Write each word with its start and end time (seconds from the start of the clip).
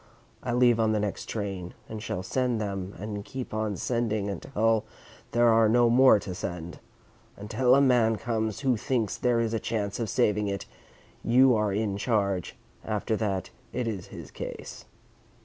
I 0.41 0.51
leave 0.53 0.79
on 0.79 0.93
the 0.93 0.99
next 0.99 1.27
train, 1.29 1.75
and 1.87 2.01
shall 2.01 2.23
send 2.23 2.59
them 2.59 2.95
and 2.97 3.23
keep 3.23 3.53
on 3.53 3.77
sending 3.77 4.29
until 4.31 4.83
there 5.31 5.49
are 5.49 5.69
no 5.69 5.91
more 5.91 6.17
to 6.21 6.33
send. 6.33 6.79
Until 7.37 7.75
a 7.75 7.81
man 7.81 8.15
comes 8.15 8.61
who 8.61 8.77
thinks 8.77 9.15
there 9.15 9.39
is 9.39 9.53
a 9.53 9.59
chance 9.59 9.99
of 9.99 10.09
saving 10.09 10.47
it, 10.47 10.65
you 11.23 11.55
are 11.55 11.71
in 11.71 11.97
charge 11.97 12.55
after 12.83 13.15
that, 13.17 13.51
it 13.73 13.87
is 13.87 14.07
his 14.07 14.31
case." 14.31 14.85